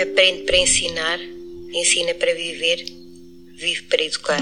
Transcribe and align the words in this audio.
Aprende 0.00 0.44
para 0.44 0.56
ensinar, 0.56 1.18
ensina 1.74 2.14
para 2.14 2.34
viver, 2.34 2.82
vive 3.54 3.82
para 3.82 4.02
educar. 4.02 4.40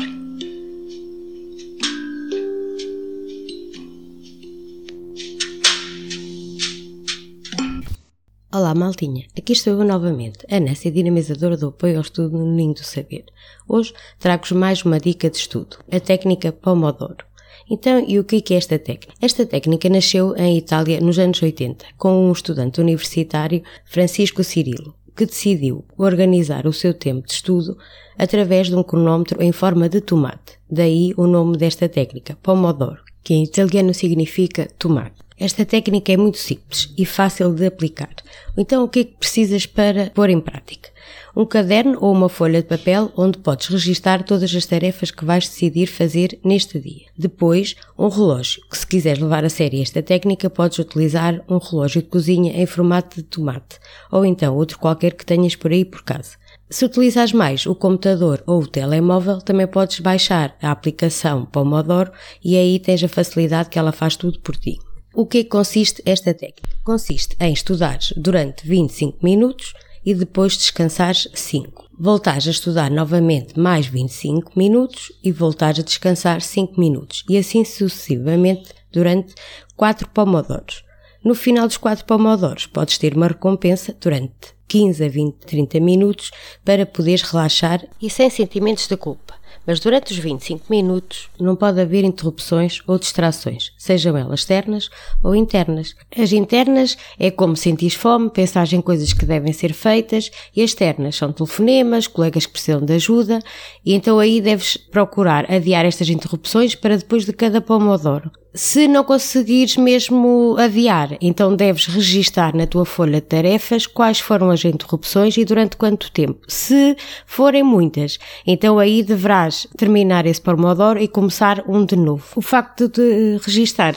Olá, 8.53 8.75
maltinha. 8.75 9.27
Aqui 9.37 9.53
estou 9.53 9.73
eu 9.73 9.85
novamente, 9.85 10.39
a 10.49 10.61
Nécia 10.61 10.91
dinamizadora 10.91 11.57
do 11.57 11.69
apoio 11.69 11.97
ao 11.97 12.03
estudo 12.03 12.39
no 12.39 12.55
Ninho 12.55 12.75
do 12.75 12.85
Saber. 12.85 13.25
Hoje 13.69 13.93
trago-vos 14.21 14.53
mais 14.53 14.85
uma 14.85 15.01
dica 15.01 15.29
de 15.29 15.39
estudo, 15.39 15.79
a 15.91 15.99
técnica 15.99 16.53
Pomodoro. 16.53 17.29
Então, 17.69 18.05
e 18.07 18.19
o 18.19 18.25
que 18.25 18.43
é 18.53 18.57
esta 18.57 18.79
técnica? 18.81 19.15
Esta 19.23 19.47
técnica 19.47 19.89
nasceu 19.89 20.37
em 20.37 20.59
Itália 20.59 21.01
nos 21.01 21.21
anos 21.21 21.41
80, 21.41 21.87
com 21.97 22.29
um 22.29 22.33
estudante 22.33 22.81
universitário, 22.81 23.63
Francisco 23.85 24.43
Cirilo, 24.43 24.95
que 25.21 25.27
decidiu 25.27 25.85
organizar 25.99 26.67
o 26.67 26.73
seu 26.73 26.95
tempo 26.95 27.27
de 27.27 27.35
estudo 27.35 27.77
através 28.17 28.69
de 28.69 28.75
um 28.75 28.83
cronómetro 28.83 29.43
em 29.43 29.53
forma 29.53 29.87
de 29.87 30.01
tomate. 30.01 30.59
Daí 30.71 31.13
o 31.15 31.27
nome 31.27 31.59
desta 31.59 31.91
técnica, 31.91 32.39
Pomodoro, 32.43 33.03
que 33.23 33.35
em 33.35 33.45
italiano 33.45 33.93
significa 33.93 34.67
tomate. 34.79 35.21
Esta 35.41 35.65
técnica 35.65 36.13
é 36.13 36.19
muito 36.19 36.37
simples 36.37 36.93
e 36.99 37.07
fácil 37.07 37.55
de 37.55 37.65
aplicar. 37.65 38.15
Então, 38.59 38.85
o 38.85 38.89
que 38.89 39.01
é 39.01 39.05
que 39.05 39.17
precisas 39.19 39.65
para 39.65 40.11
pôr 40.11 40.29
em 40.29 40.39
prática? 40.39 40.91
Um 41.35 41.47
caderno 41.47 41.97
ou 41.99 42.13
uma 42.13 42.29
folha 42.29 42.61
de 42.61 42.69
papel 42.69 43.11
onde 43.17 43.39
podes 43.39 43.69
registar 43.69 44.23
todas 44.23 44.55
as 44.55 44.67
tarefas 44.67 45.11
que 45.11 45.25
vais 45.25 45.49
decidir 45.49 45.87
fazer 45.87 46.39
neste 46.45 46.79
dia. 46.79 47.07
Depois, 47.17 47.75
um 47.99 48.09
relógio, 48.09 48.61
que 48.69 48.77
se 48.77 48.87
quiseres 48.87 49.23
levar 49.23 49.43
a 49.43 49.49
sério 49.49 49.81
esta 49.81 50.03
técnica, 50.03 50.51
podes 50.51 50.79
utilizar 50.79 51.43
um 51.49 51.57
relógio 51.57 52.03
de 52.03 52.09
cozinha 52.09 52.61
em 52.61 52.67
formato 52.67 53.17
de 53.17 53.23
tomate, 53.23 53.79
ou 54.13 54.27
então 54.27 54.55
outro 54.55 54.79
qualquer 54.79 55.15
que 55.15 55.25
tenhas 55.25 55.57
por 55.57 55.73
aí 55.73 55.87
por 55.87 56.03
casa. 56.03 56.37
Se 56.69 56.85
utilizas 56.85 57.33
mais 57.33 57.65
o 57.65 57.75
computador 57.75 58.43
ou 58.47 58.61
o 58.61 58.67
telemóvel, 58.67 59.41
também 59.41 59.67
podes 59.67 60.01
baixar 60.01 60.55
a 60.61 60.71
aplicação 60.71 61.47
Pomodoro 61.47 62.13
e 62.45 62.59
aí 62.59 62.79
tens 62.79 63.03
a 63.03 63.09
facilidade 63.09 63.71
que 63.71 63.79
ela 63.79 63.91
faz 63.91 64.17
tudo 64.17 64.39
por 64.41 64.55
ti. 64.55 64.77
O 65.21 65.27
que 65.27 65.45
consiste 65.45 66.03
esta 66.07 66.33
técnica? 66.33 66.71
Consiste 66.83 67.37
em 67.39 67.53
estudares 67.53 68.15
durante 68.17 68.67
25 68.67 69.19
minutos 69.23 69.75
e 70.03 70.15
depois 70.15 70.57
descansares 70.57 71.29
5. 71.35 71.91
Voltares 71.93 72.49
a 72.49 72.51
estudar 72.51 72.91
novamente 72.91 73.61
mais 73.61 73.85
25 73.85 74.53
minutos 74.57 75.13
e 75.23 75.31
voltares 75.31 75.81
a 75.81 75.83
descansar 75.83 76.41
5 76.41 76.81
minutos 76.81 77.23
e 77.29 77.37
assim 77.37 77.67
sucessivamente 77.67 78.73
durante 78.91 79.35
4 79.77 80.09
pomodoros. 80.09 80.83
No 81.23 81.35
final 81.35 81.67
dos 81.67 81.77
4 81.77 82.07
pomodoros 82.07 82.67
podes 82.67 82.97
ter 82.97 83.15
uma 83.15 83.29
recompensa 83.29 83.95
durante 84.01 84.55
15 84.69 85.05
a 85.05 85.09
20, 85.11 85.35
30 85.35 85.81
minutos 85.81 86.31
para 86.65 86.87
poderes 86.87 87.21
relaxar 87.21 87.87
e 88.01 88.09
sem 88.09 88.31
sentimentos 88.31 88.89
de 88.89 88.97
culpa 88.97 89.40
mas 89.67 89.81
durante 89.81 90.13
os 90.13 90.19
25 90.19 90.67
minutos 90.71 91.29
não 91.39 91.57
pode 91.57 91.81
haver 91.81 92.05
interrupções 92.05 92.83
ou 92.87 92.99
distrações, 92.99 93.73
sejam 93.77 94.17
elas 94.17 94.41
externas 94.41 94.89
ou 95.23 95.35
internas. 95.35 95.95
As 96.17 96.33
internas 96.33 96.97
é 97.19 97.31
como 97.31 97.57
sentir 97.57 97.91
fome, 97.91 98.31
pensar 98.31 98.73
em 98.73 98.81
coisas 98.81 99.13
que 99.13 99.27
devem 99.27 99.53
ser 99.53 99.73
feitas, 99.73 100.31
e 100.55 100.63
as 100.63 100.71
externas 100.71 101.17
são 101.17 101.33
telefonemas, 101.33 102.07
colegas 102.07 102.47
que 102.47 102.53
precisam 102.53 102.81
de 102.81 102.93
ajuda, 102.95 103.41
e 103.85 103.95
então 103.95 104.19
aí 104.19 104.41
deves 104.41 104.77
procurar 104.77 105.51
adiar 105.51 105.85
estas 105.85 106.09
interrupções 106.09 106.75
para 106.75 106.97
depois 106.97 107.25
de 107.25 107.33
cada 107.33 107.61
pomodoro. 107.61 108.31
Se 108.53 108.89
não 108.89 109.05
conseguires 109.05 109.77
mesmo 109.77 110.57
adiar, 110.59 111.17
então 111.21 111.55
deves 111.55 111.87
registar 111.87 112.57
na 112.57 112.67
tua 112.67 112.85
folha 112.85 113.21
de 113.21 113.27
tarefas 113.29 113.87
quais 113.87 114.19
foram 114.19 114.51
as 114.51 114.65
interrupções 114.65 115.37
e 115.37 115.45
durante 115.45 115.77
quanto 115.77 116.11
tempo. 116.11 116.41
Se 116.49 116.97
forem 117.25 117.63
muitas, 117.63 118.19
então 118.45 118.77
aí 118.77 119.05
deverás 119.05 119.31
terminar 119.77 120.27
esse 120.27 120.41
Pomodoro 120.41 121.01
e 121.01 121.09
começar 121.09 121.65
um 121.69 121.85
de 121.85 121.97
novo. 121.97 122.25
O 122.37 122.43
facto 122.43 122.89
de 122.89 123.39
registar 123.43 123.95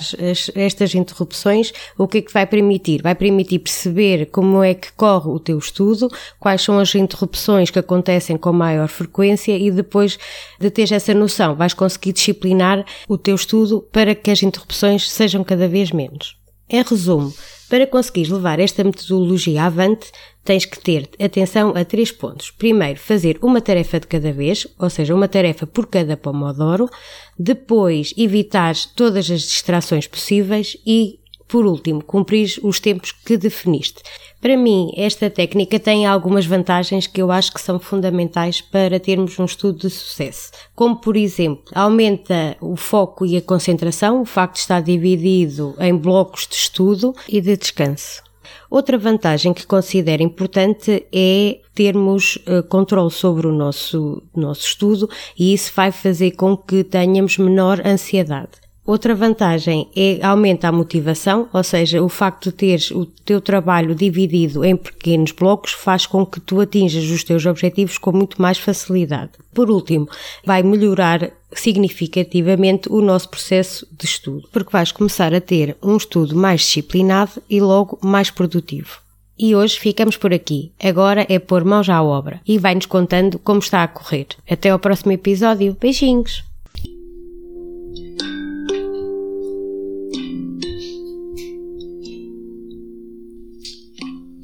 estas 0.56 0.96
interrupções, 0.96 1.72
o 1.98 2.08
que 2.08 2.20
é 2.20 2.22
que 2.22 2.34
vai 2.34 2.46
permitir? 2.46 3.02
Vai 3.02 3.16
permitir 3.16 3.60
perceber 3.60 4.28
como 4.28 4.64
é 4.64 4.74
que 4.74 4.92
corre 4.94 5.30
o 5.30 5.40
teu 5.40 5.58
estudo, 5.58 6.10
quais 6.40 6.62
são 6.62 6.80
as 6.80 6.94
interrupções 6.96 7.70
que 7.70 7.80
acontecem 7.80 8.38
com 8.38 8.54
maior 8.54 8.88
frequência 8.88 9.58
e 9.58 9.72
depois 9.72 10.18
de 10.60 10.70
teres 10.70 10.92
essa 10.92 11.14
noção, 11.14 11.56
vais 11.56 11.74
conseguir 11.74 12.14
disciplinar 12.14 12.86
o 13.08 13.18
teu 13.18 13.36
estudo 13.36 13.82
para 13.92 14.16
que 14.16 14.32
as 14.32 14.44
interrupções 14.44 15.10
sejam 15.12 15.44
cada 15.44 15.68
vez 15.68 15.92
menos. 15.92 16.38
Em 16.70 16.82
resumo, 16.82 17.32
para 17.74 17.88
conseguires 17.88 18.30
levar 18.30 18.60
esta 18.60 18.84
metodologia 18.84 19.64
avante, 19.64 20.12
tens 20.44 20.64
que 20.64 20.80
ter 20.80 21.10
atenção 21.20 21.74
a 21.76 21.84
três 21.84 22.12
pontos. 22.12 22.52
Primeiro, 22.52 23.00
fazer 23.00 23.40
uma 23.42 23.60
tarefa 23.60 24.00
de 24.00 24.06
cada 24.06 24.32
vez, 24.32 24.68
ou 24.78 24.92
seja, 24.92 25.16
uma 25.16 25.28
tarefa 25.28 25.66
por 25.66 25.88
cada 25.88 26.16
pomodoro. 26.16 26.88
Depois, 27.36 28.14
evitar 28.16 28.76
todas 28.96 29.28
as 29.32 29.42
distrações 29.42 30.06
possíveis 30.06 30.78
e 30.86 31.18
por 31.48 31.66
último, 31.68 32.04
cumprir 32.04 32.60
os 32.64 32.80
tempos 32.80 33.12
que 33.12 33.38
definiste. 33.38 34.02
Para 34.44 34.58
mim, 34.58 34.92
esta 34.98 35.30
técnica 35.30 35.80
tem 35.80 36.06
algumas 36.06 36.46
vantagens 36.46 37.08
que 37.08 37.22
eu 37.22 37.32
acho 37.32 37.54
que 37.54 37.62
são 37.62 37.80
fundamentais 37.80 38.60
para 38.60 39.00
termos 39.00 39.40
um 39.40 39.46
estudo 39.46 39.80
de 39.80 39.90
sucesso. 39.90 40.52
Como, 40.76 40.98
por 40.98 41.16
exemplo, 41.16 41.64
aumenta 41.74 42.58
o 42.60 42.76
foco 42.76 43.26
e 43.26 43.38
a 43.38 43.42
concentração, 43.42 44.22
o 44.22 44.26
facto 44.26 44.56
de 44.56 44.60
estar 44.60 44.82
dividido 44.82 45.74
em 45.80 45.96
blocos 45.96 46.46
de 46.46 46.56
estudo 46.56 47.16
e 47.30 47.40
de 47.40 47.56
descanso. 47.56 48.22
Outra 48.70 48.98
vantagem 48.98 49.54
que 49.54 49.66
considero 49.66 50.22
importante 50.22 51.08
é 51.10 51.62
termos 51.74 52.36
uh, 52.46 52.62
controle 52.68 53.12
sobre 53.12 53.48
o 53.48 53.54
nosso, 53.54 54.22
nosso 54.36 54.68
estudo 54.68 55.10
e 55.40 55.54
isso 55.54 55.72
vai 55.74 55.90
fazer 55.90 56.32
com 56.32 56.58
que 56.58 56.84
tenhamos 56.84 57.38
menor 57.38 57.80
ansiedade. 57.88 58.63
Outra 58.86 59.16
vantagem 59.16 59.88
é 59.96 60.20
aumenta 60.22 60.68
a 60.68 60.72
motivação, 60.72 61.48
ou 61.54 61.64
seja, 61.64 62.04
o 62.04 62.10
facto 62.10 62.50
de 62.50 62.52
teres 62.52 62.92
o 62.92 63.06
teu 63.06 63.40
trabalho 63.40 63.96
dividido 63.96 64.66
em 64.66 64.76
pequenos 64.76 65.32
blocos 65.32 65.72
faz 65.72 66.06
com 66.06 66.26
que 66.26 66.42
tu 66.42 66.60
atinjas 66.60 67.06
os 67.06 67.24
teus 67.24 67.46
objetivos 67.46 67.98
com 67.98 68.12
muito 68.12 68.42
mais 68.42 68.58
facilidade. 68.58 69.32
Por 69.54 69.72
último, 69.72 70.10
vai 70.46 70.62
melhorar 70.64 71.32
significativamente 71.54 72.92
o 72.92 73.00
nosso 73.00 73.30
processo 73.30 73.88
de 73.98 74.06
estudo, 74.06 74.50
porque 74.52 74.72
vais 74.72 74.92
começar 74.92 75.34
a 75.34 75.40
ter 75.40 75.78
um 75.82 75.96
estudo 75.96 76.36
mais 76.36 76.60
disciplinado 76.60 77.42
e 77.50 77.62
logo 77.62 77.98
mais 78.02 78.30
produtivo. 78.30 79.02
E 79.40 79.56
hoje 79.56 79.80
ficamos 79.80 80.18
por 80.18 80.34
aqui. 80.34 80.74
Agora 80.82 81.26
é 81.30 81.40
pôr 81.40 81.64
mãos 81.64 81.90
à 81.90 82.04
obra 82.04 82.42
e 82.46 82.58
vai-nos 82.60 82.86
contando 82.86 83.40
como 83.40 83.60
está 83.60 83.82
a 83.82 83.88
correr. 83.88 84.28
Até 84.50 84.70
ao 84.70 84.80
próximo 84.80 85.14
episódio. 85.14 85.76
Beijinhos! 85.80 86.53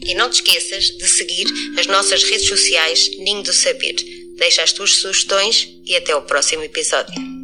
E 0.10 0.16
não 0.16 0.28
te 0.28 0.38
esqueças 0.38 0.86
de 0.86 1.08
seguir 1.08 1.46
as 1.78 1.86
nossas 1.86 2.24
redes 2.24 2.48
sociais 2.48 3.12
Ninho 3.20 3.44
do 3.44 3.54
Saber. 3.54 3.96
Deixa 4.38 4.64
as 4.64 4.74
tuas 4.74 4.96
sugestões 4.96 5.70
e 5.86 5.96
até 5.96 6.16
o 6.16 6.24
próximo 6.24 6.64
episódio. 6.64 7.39